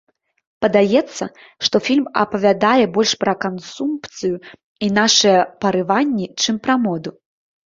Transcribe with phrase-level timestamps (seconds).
[0.65, 1.23] Падаецца,
[1.67, 4.35] што фільм апавядае больш пра кансумпцыю
[4.87, 7.17] і нашыя парыванні, чым пра моду.